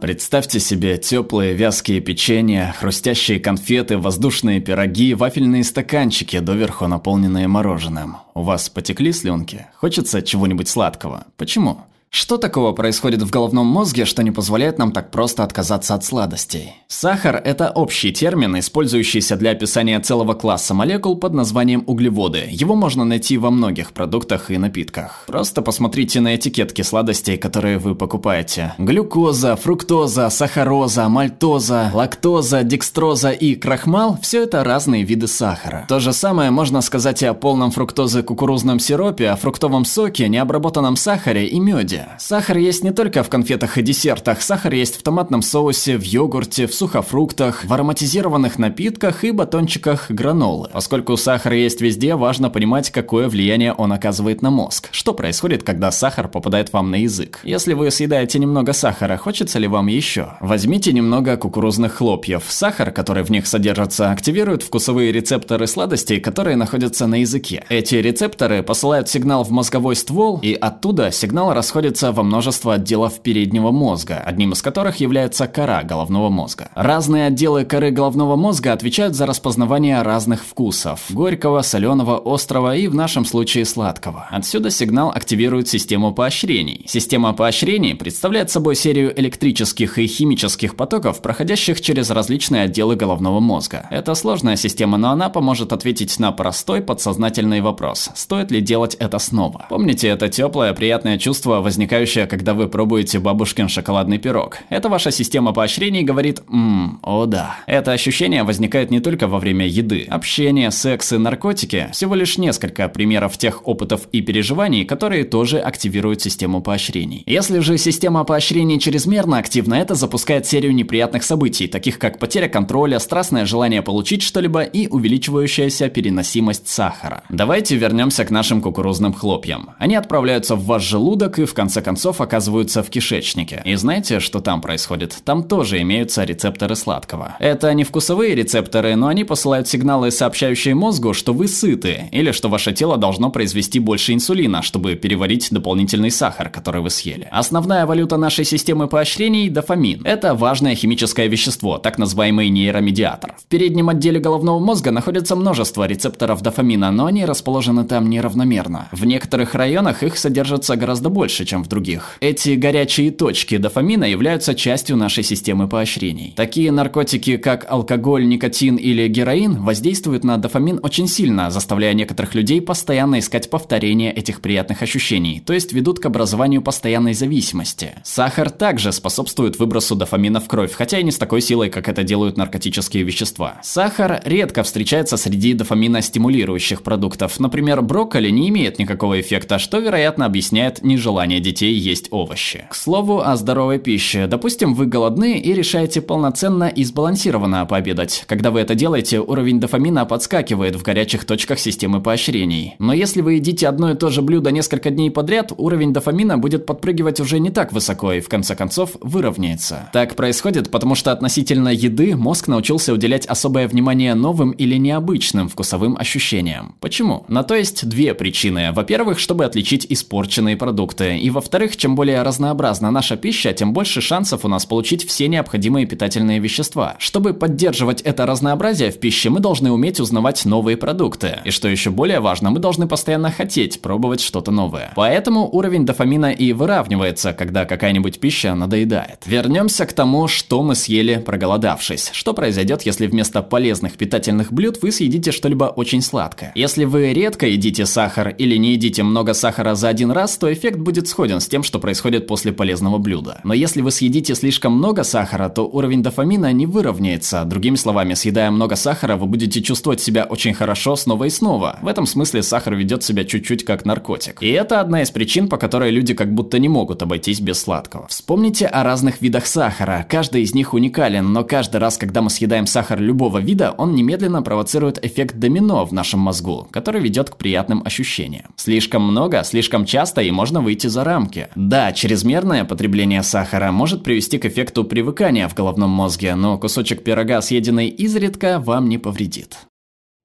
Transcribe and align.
Представьте 0.00 0.60
себе 0.60 0.96
теплые 0.96 1.54
вязкие 1.54 1.98
печенья, 2.00 2.72
хрустящие 2.78 3.40
конфеты, 3.40 3.98
воздушные 3.98 4.60
пироги, 4.60 5.12
вафельные 5.12 5.64
стаканчики, 5.64 6.38
доверху 6.38 6.86
наполненные 6.86 7.48
мороженым. 7.48 8.18
У 8.32 8.42
вас 8.42 8.68
потекли 8.68 9.10
слюнки? 9.10 9.66
Хочется 9.74 10.22
чего-нибудь 10.22 10.68
сладкого? 10.68 11.26
Почему? 11.36 11.80
Что 12.10 12.38
такого 12.38 12.72
происходит 12.72 13.22
в 13.22 13.30
головном 13.30 13.66
мозге, 13.66 14.06
что 14.06 14.22
не 14.22 14.30
позволяет 14.30 14.78
нам 14.78 14.92
так 14.92 15.10
просто 15.10 15.44
отказаться 15.44 15.94
от 15.94 16.04
сладостей? 16.04 16.72
Сахар– 16.88 17.36
это 17.44 17.70
общий 17.70 18.12
термин, 18.12 18.58
использующийся 18.58 19.36
для 19.36 19.50
описания 19.50 20.00
целого 20.00 20.32
класса 20.32 20.72
молекул 20.72 21.16
под 21.16 21.34
названием 21.34 21.84
углеводы. 21.86 22.48
Его 22.50 22.74
можно 22.74 23.04
найти 23.04 23.36
во 23.36 23.50
многих 23.50 23.92
продуктах 23.92 24.50
и 24.50 24.56
напитках. 24.56 25.24
Просто 25.26 25.60
посмотрите 25.60 26.20
на 26.20 26.34
этикетки 26.34 26.80
сладостей, 26.80 27.36
которые 27.36 27.76
вы 27.76 27.94
покупаете. 27.94 28.74
Глюкоза, 28.78 29.56
фруктоза, 29.56 30.30
сахароза, 30.30 31.08
мальтоза, 31.10 31.90
лактоза, 31.92 32.62
декстроза 32.62 33.32
и 33.32 33.54
крахмал– 33.54 34.18
все 34.22 34.44
это 34.44 34.64
разные 34.64 35.04
виды 35.04 35.28
сахара. 35.28 35.84
То 35.88 36.00
же 36.00 36.14
самое 36.14 36.50
можно 36.50 36.80
сказать 36.80 37.22
и 37.22 37.26
о 37.26 37.34
полном 37.34 37.70
фруктозы 37.70 38.22
кукурузном 38.22 38.80
сиропе, 38.80 39.28
о 39.28 39.36
фруктовом 39.36 39.84
соке, 39.84 40.28
необработанном 40.28 40.96
сахаре 40.96 41.46
и 41.46 41.60
меде 41.60 41.97
блюде. 41.98 42.08
Сахар 42.18 42.58
есть 42.58 42.84
не 42.84 42.92
только 42.92 43.22
в 43.22 43.28
конфетах 43.28 43.78
и 43.78 43.82
десертах, 43.82 44.42
сахар 44.42 44.72
есть 44.74 44.98
в 44.98 45.02
томатном 45.02 45.42
соусе, 45.42 45.96
в 45.96 46.02
йогурте, 46.02 46.66
в 46.66 46.74
сухофруктах, 46.74 47.64
в 47.64 47.72
ароматизированных 47.72 48.58
напитках 48.58 49.24
и 49.24 49.30
батончиках 49.30 50.10
гранолы. 50.10 50.68
Поскольку 50.72 51.16
сахар 51.16 51.52
есть 51.52 51.80
везде, 51.80 52.14
важно 52.14 52.50
понимать, 52.50 52.90
какое 52.90 53.28
влияние 53.28 53.72
он 53.72 53.92
оказывает 53.92 54.42
на 54.42 54.50
мозг. 54.50 54.88
Что 54.92 55.14
происходит, 55.14 55.62
когда 55.62 55.90
сахар 55.90 56.28
попадает 56.28 56.72
вам 56.72 56.90
на 56.90 56.96
язык? 56.96 57.40
Если 57.44 57.74
вы 57.74 57.90
съедаете 57.90 58.38
немного 58.38 58.72
сахара, 58.72 59.16
хочется 59.16 59.58
ли 59.58 59.68
вам 59.68 59.86
еще? 59.86 60.34
Возьмите 60.40 60.92
немного 60.92 61.36
кукурузных 61.36 61.94
хлопьев. 61.94 62.44
Сахар, 62.48 62.90
который 62.90 63.22
в 63.22 63.30
них 63.30 63.46
содержится, 63.46 64.10
активирует 64.10 64.62
вкусовые 64.62 65.12
рецепторы 65.12 65.66
сладостей, 65.66 66.20
которые 66.20 66.56
находятся 66.56 67.06
на 67.06 67.20
языке. 67.20 67.64
Эти 67.68 67.96
рецепторы 67.96 68.62
посылают 68.62 69.08
сигнал 69.08 69.44
в 69.44 69.50
мозговой 69.50 69.96
ствол, 69.96 70.40
и 70.42 70.54
оттуда 70.54 71.10
сигнал 71.10 71.52
расходится 71.52 71.87
находится 71.88 72.12
во 72.12 72.22
множество 72.22 72.74
отделов 72.74 73.20
переднего 73.20 73.70
мозга, 73.70 74.22
одним 74.26 74.52
из 74.52 74.60
которых 74.60 74.96
является 74.96 75.46
кора 75.46 75.82
головного 75.82 76.28
мозга. 76.28 76.68
Разные 76.74 77.28
отделы 77.28 77.64
коры 77.64 77.90
головного 77.90 78.36
мозга 78.36 78.74
отвечают 78.74 79.14
за 79.14 79.24
распознавание 79.24 80.02
разных 80.02 80.44
вкусов– 80.44 81.06
горького, 81.10 81.62
соленого, 81.62 82.20
острого 82.24 82.76
и 82.76 82.88
в 82.88 82.94
нашем 82.94 83.24
случае 83.24 83.64
сладкого. 83.64 84.26
Отсюда 84.30 84.70
сигнал 84.70 85.10
активирует 85.14 85.68
систему 85.68 86.12
поощрений. 86.12 86.84
Система 86.86 87.32
поощрений 87.32 87.94
представляет 87.94 88.50
собой 88.50 88.74
серию 88.76 89.18
электрических 89.18 89.98
и 89.98 90.06
химических 90.06 90.76
потоков, 90.76 91.22
проходящих 91.22 91.80
через 91.80 92.10
различные 92.10 92.64
отделы 92.64 92.96
головного 92.96 93.40
мозга. 93.40 93.86
Это 93.90 94.14
сложная 94.14 94.56
система, 94.56 94.98
но 94.98 95.10
она 95.10 95.30
поможет 95.30 95.72
ответить 95.72 96.18
на 96.18 96.32
простой 96.32 96.82
подсознательный 96.82 97.62
вопрос– 97.62 98.10
стоит 98.14 98.50
ли 98.50 98.60
делать 98.60 98.94
это 99.00 99.18
снова? 99.18 99.66
Помните 99.70 100.08
это 100.08 100.28
теплое, 100.28 100.74
приятное 100.74 101.18
чувство, 101.18 101.60
возникающая, 101.78 102.26
когда 102.26 102.54
вы 102.54 102.66
пробуете 102.66 103.20
бабушкин 103.20 103.68
шоколадный 103.68 104.18
пирог. 104.18 104.58
Это 104.68 104.88
ваша 104.88 105.12
система 105.12 105.52
поощрений 105.52 106.02
говорит 106.02 106.42
«ммм, 106.48 106.98
о 107.02 107.26
да». 107.26 107.54
Это 107.68 107.92
ощущение 107.92 108.42
возникает 108.42 108.90
не 108.90 108.98
только 108.98 109.28
во 109.28 109.38
время 109.38 109.64
еды. 109.64 110.04
Общение, 110.10 110.72
секс 110.72 111.12
и 111.12 111.18
наркотики– 111.18 111.86
всего 111.92 112.16
лишь 112.16 112.36
несколько 112.36 112.88
примеров 112.88 113.38
тех 113.38 113.68
опытов 113.68 114.08
и 114.10 114.22
переживаний, 114.22 114.84
которые 114.84 115.22
тоже 115.22 115.60
активируют 115.60 116.20
систему 116.20 116.60
поощрений. 116.60 117.22
Если 117.26 117.60
же 117.60 117.78
система 117.78 118.24
поощрений 118.24 118.80
чрезмерно 118.80 119.38
активна, 119.38 119.74
это 119.74 119.94
запускает 119.94 120.46
серию 120.46 120.74
неприятных 120.74 121.22
событий, 121.22 121.68
таких 121.68 122.00
как 122.00 122.18
потеря 122.18 122.48
контроля, 122.48 122.98
страстное 122.98 123.46
желание 123.46 123.82
получить 123.82 124.22
что-либо 124.22 124.62
и 124.62 124.88
увеличивающаяся 124.88 125.88
переносимость 125.90 126.66
сахара. 126.66 127.22
Давайте 127.28 127.76
вернемся 127.76 128.24
к 128.24 128.32
нашим 128.32 128.62
кукурузным 128.62 129.14
хлопьям. 129.14 129.70
Они 129.78 129.94
отправляются 129.94 130.56
в 130.56 130.64
ваш 130.64 130.82
желудок 130.82 131.38
и 131.38 131.44
в 131.44 131.54
конце 131.54 131.67
концов 131.82 132.20
оказываются 132.20 132.82
в 132.82 132.90
кишечнике. 132.90 133.62
И 133.64 133.74
знаете, 133.76 134.20
что 134.20 134.40
там 134.40 134.60
происходит? 134.60 135.16
Там 135.24 135.42
тоже 135.42 135.80
имеются 135.82 136.24
рецепторы 136.24 136.74
сладкого. 136.76 137.36
Это 137.38 137.72
не 137.74 137.84
вкусовые 137.84 138.34
рецепторы, 138.34 138.96
но 138.96 139.08
они 139.08 139.24
посылают 139.24 139.68
сигналы, 139.68 140.10
сообщающие 140.10 140.74
мозгу, 140.74 141.14
что 141.14 141.32
вы 141.32 141.48
сыты, 141.48 142.08
или 142.12 142.32
что 142.32 142.48
ваше 142.48 142.72
тело 142.72 142.96
должно 142.96 143.30
произвести 143.30 143.78
больше 143.78 144.12
инсулина, 144.12 144.62
чтобы 144.62 144.94
переварить 144.94 145.48
дополнительный 145.50 146.10
сахар, 146.10 146.48
который 146.48 146.80
вы 146.80 146.90
съели. 146.90 147.28
Основная 147.30 147.86
валюта 147.86 148.16
нашей 148.16 148.44
системы 148.44 148.88
поощрений– 148.88 149.48
дофамин. 149.50 150.02
Это 150.04 150.34
важное 150.34 150.74
химическое 150.74 151.28
вещество, 151.28 151.78
так 151.78 151.98
называемый 151.98 152.48
нейромедиатор. 152.48 153.34
В 153.38 153.46
переднем 153.46 153.88
отделе 153.88 154.20
головного 154.20 154.58
мозга 154.58 154.90
находится 154.90 155.36
множество 155.36 155.86
рецепторов 155.86 156.42
дофамина, 156.42 156.90
но 156.90 157.06
они 157.06 157.24
расположены 157.24 157.84
там 157.84 158.08
неравномерно. 158.08 158.88
В 158.92 159.04
некоторых 159.04 159.54
районах 159.54 160.02
их 160.02 160.18
содержится 160.18 160.76
гораздо 160.76 161.08
больше, 161.08 161.44
чем 161.44 161.57
в 161.64 161.68
других. 161.68 162.16
Эти 162.20 162.50
горячие 162.50 163.10
точки 163.10 163.56
дофамина 163.56 164.04
являются 164.04 164.54
частью 164.54 164.96
нашей 164.96 165.24
системы 165.24 165.68
поощрений. 165.68 166.32
Такие 166.36 166.72
наркотики, 166.72 167.36
как 167.36 167.66
алкоголь, 167.68 168.26
никотин 168.26 168.76
или 168.76 169.08
героин, 169.08 169.62
воздействуют 169.62 170.24
на 170.24 170.36
дофамин 170.36 170.80
очень 170.82 171.08
сильно, 171.08 171.50
заставляя 171.50 171.94
некоторых 171.94 172.34
людей 172.34 172.60
постоянно 172.60 173.18
искать 173.18 173.50
повторение 173.50 174.12
этих 174.12 174.40
приятных 174.40 174.82
ощущений, 174.82 175.42
то 175.44 175.52
есть 175.52 175.72
ведут 175.72 176.00
к 176.00 176.06
образованию 176.06 176.62
постоянной 176.62 177.14
зависимости. 177.14 177.92
Сахар 178.04 178.50
также 178.50 178.92
способствует 178.92 179.58
выбросу 179.58 179.94
дофамина 179.94 180.40
в 180.40 180.48
кровь, 180.48 180.72
хотя 180.72 180.98
и 180.98 181.04
не 181.04 181.10
с 181.10 181.18
такой 181.18 181.40
силой, 181.40 181.70
как 181.70 181.88
это 181.88 182.02
делают 182.02 182.36
наркотические 182.36 183.04
вещества. 183.04 183.60
Сахар 183.62 184.22
редко 184.24 184.62
встречается 184.62 185.16
среди 185.16 185.52
дофамина 185.54 186.02
стимулирующих 186.02 186.82
продуктов. 186.82 187.38
Например, 187.38 187.82
брокколи 187.82 188.30
не 188.30 188.48
имеет 188.48 188.78
никакого 188.78 189.20
эффекта, 189.20 189.58
что, 189.58 189.78
вероятно, 189.78 190.26
объясняет 190.26 190.82
нежелание 190.82 191.08
желание 191.08 191.40
детей 191.48 191.74
есть 191.74 192.08
овощи. 192.10 192.66
К 192.70 192.74
слову 192.74 193.20
о 193.20 193.34
здоровой 193.36 193.78
пище. 193.78 194.26
Допустим, 194.26 194.74
вы 194.74 194.84
голодны 194.86 195.38
и 195.38 195.54
решаете 195.54 196.02
полноценно 196.02 196.64
и 196.64 196.84
сбалансированно 196.84 197.64
пообедать. 197.64 198.24
Когда 198.26 198.50
вы 198.50 198.60
это 198.60 198.74
делаете, 198.74 199.20
уровень 199.20 199.60
дофамина 199.60 200.04
подскакивает 200.04 200.76
в 200.76 200.82
горячих 200.82 201.24
точках 201.24 201.58
системы 201.58 202.02
поощрений. 202.02 202.74
Но 202.78 202.92
если 202.92 203.22
вы 203.22 203.34
едите 203.34 203.66
одно 203.66 203.92
и 203.92 203.94
то 203.94 204.10
же 204.10 204.20
блюдо 204.20 204.50
несколько 204.50 204.90
дней 204.90 205.10
подряд, 205.10 205.52
уровень 205.56 205.92
дофамина 205.92 206.36
будет 206.36 206.66
подпрыгивать 206.66 207.20
уже 207.20 207.38
не 207.38 207.50
так 207.50 207.72
высоко 207.72 208.12
и 208.12 208.20
в 208.20 208.28
конце 208.28 208.54
концов 208.54 208.96
выровняется. 209.00 209.88
Так 209.92 210.14
происходит, 210.14 210.70
потому 210.70 210.94
что 210.94 211.12
относительно 211.12 211.70
еды 211.70 212.14
мозг 212.14 212.48
научился 212.48 212.92
уделять 212.92 213.24
особое 213.26 213.68
внимание 213.68 214.14
новым 214.14 214.50
или 214.50 214.76
необычным 214.76 215.48
вкусовым 215.48 215.96
ощущениям. 215.96 216.74
Почему? 216.80 217.24
На 217.28 217.42
то 217.42 217.54
есть 217.54 217.88
две 217.88 218.12
причины. 218.12 218.72
Во-первых, 218.72 219.18
чтобы 219.18 219.46
отличить 219.46 219.86
испорченные 219.88 220.58
продукты. 220.58 221.16
И 221.16 221.30
во-вторых, 221.38 221.76
чем 221.76 221.94
более 221.94 222.22
разнообразна 222.22 222.90
наша 222.90 223.16
пища, 223.16 223.52
тем 223.52 223.72
больше 223.72 224.00
шансов 224.00 224.44
у 224.44 224.48
нас 224.48 224.66
получить 224.66 225.06
все 225.06 225.28
необходимые 225.28 225.86
питательные 225.86 226.40
вещества. 226.40 226.96
Чтобы 226.98 227.32
поддерживать 227.32 228.00
это 228.00 228.26
разнообразие 228.26 228.90
в 228.90 228.98
пище, 228.98 229.30
мы 229.30 229.38
должны 229.38 229.70
уметь 229.70 230.00
узнавать 230.00 230.44
новые 230.44 230.76
продукты. 230.76 231.38
И 231.44 231.52
что 231.52 231.68
еще 231.68 231.90
более 231.90 232.18
важно, 232.18 232.50
мы 232.50 232.58
должны 232.58 232.88
постоянно 232.88 233.30
хотеть 233.30 233.80
пробовать 233.80 234.20
что-то 234.20 234.50
новое. 234.50 234.92
Поэтому 234.96 235.48
уровень 235.48 235.86
дофамина 235.86 236.32
и 236.32 236.52
выравнивается, 236.52 237.32
когда 237.32 237.66
какая-нибудь 237.66 238.18
пища 238.18 238.56
надоедает. 238.56 239.20
Вернемся 239.24 239.86
к 239.86 239.92
тому, 239.92 240.26
что 240.26 240.64
мы 240.64 240.74
съели, 240.74 241.22
проголодавшись. 241.24 242.10
Что 242.14 242.34
произойдет, 242.34 242.82
если 242.82 243.06
вместо 243.06 243.42
полезных 243.42 243.92
питательных 243.92 244.52
блюд 244.52 244.82
вы 244.82 244.90
съедите 244.90 245.30
что-либо 245.30 245.66
очень 245.66 246.02
сладкое? 246.02 246.50
Если 246.56 246.84
вы 246.84 247.12
редко 247.12 247.46
едите 247.46 247.86
сахар 247.86 248.30
или 248.30 248.56
не 248.56 248.72
едите 248.72 249.04
много 249.04 249.34
сахара 249.34 249.76
за 249.76 249.88
один 249.88 250.10
раз, 250.10 250.36
то 250.36 250.52
эффект 250.52 250.78
будет 250.78 251.06
сходен 251.18 251.40
с 251.40 251.48
тем, 251.48 251.64
что 251.64 251.80
происходит 251.80 252.28
после 252.28 252.52
полезного 252.52 252.98
блюда. 252.98 253.40
Но 253.42 253.52
если 253.52 253.80
вы 253.80 253.90
съедите 253.90 254.36
слишком 254.36 254.74
много 254.74 255.02
сахара, 255.02 255.48
то 255.48 255.62
уровень 255.66 256.00
дофамина 256.00 256.52
не 256.52 256.64
выровняется. 256.64 257.44
Другими 257.44 257.74
словами, 257.74 258.14
съедая 258.14 258.52
много 258.52 258.76
сахара, 258.76 259.16
вы 259.16 259.26
будете 259.26 259.60
чувствовать 259.60 260.00
себя 260.00 260.26
очень 260.26 260.54
хорошо 260.54 260.94
снова 260.94 261.24
и 261.24 261.30
снова. 261.30 261.80
В 261.82 261.88
этом 261.88 262.06
смысле 262.06 262.44
сахар 262.44 262.76
ведет 262.76 263.02
себя 263.02 263.24
чуть-чуть 263.24 263.64
как 263.64 263.84
наркотик. 263.84 264.40
И 264.40 264.48
это 264.50 264.80
одна 264.80 265.02
из 265.02 265.10
причин, 265.10 265.48
по 265.48 265.56
которой 265.56 265.90
люди 265.90 266.14
как 266.14 266.32
будто 266.32 266.60
не 266.60 266.68
могут 266.68 267.02
обойтись 267.02 267.40
без 267.40 267.58
сладкого. 267.58 268.06
Вспомните 268.06 268.66
о 268.66 268.84
разных 268.84 269.20
видах 269.20 269.46
сахара. 269.46 270.06
Каждый 270.08 270.42
из 270.42 270.54
них 270.54 270.72
уникален, 270.72 271.32
но 271.32 271.42
каждый 271.42 271.78
раз, 271.78 271.98
когда 271.98 272.22
мы 272.22 272.30
съедаем 272.30 272.68
сахар 272.68 273.00
любого 273.00 273.38
вида, 273.38 273.74
он 273.76 273.96
немедленно 273.96 274.40
провоцирует 274.42 275.04
эффект 275.04 275.34
домино 275.34 275.84
в 275.84 275.92
нашем 275.92 276.20
мозгу, 276.20 276.68
который 276.70 277.00
ведет 277.00 277.30
к 277.30 277.36
приятным 277.36 277.82
ощущениям. 277.84 278.44
Слишком 278.54 279.02
много, 279.02 279.42
слишком 279.42 279.84
часто 279.84 280.20
и 280.22 280.30
можно 280.30 280.60
выйти 280.60 280.86
за 280.86 281.02
рамки. 281.08 281.48
Да, 281.56 281.92
чрезмерное 281.92 282.64
потребление 282.64 283.22
сахара 283.22 283.72
может 283.72 284.04
привести 284.04 284.38
к 284.38 284.44
эффекту 284.44 284.84
привыкания 284.84 285.48
в 285.48 285.54
головном 285.54 285.90
мозге, 285.90 286.34
но 286.34 286.58
кусочек 286.58 287.02
пирога, 287.02 287.40
съеденный 287.40 287.88
изредка, 287.88 288.60
вам 288.60 288.88
не 288.88 288.98
повредит. 288.98 289.58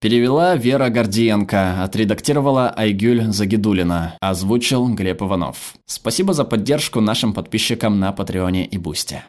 Перевела 0.00 0.54
Вера 0.54 0.90
Гордиенко, 0.90 1.82
отредактировала 1.82 2.70
Айгюль 2.70 3.32
Загидулина, 3.32 4.16
озвучил 4.20 4.86
Глеб 4.94 5.22
Иванов. 5.22 5.74
Спасибо 5.86 6.32
за 6.34 6.44
поддержку 6.44 7.00
нашим 7.00 7.34
подписчикам 7.34 7.98
на 7.98 8.12
Патреоне 8.12 8.64
и 8.64 8.78
Бусте. 8.78 9.24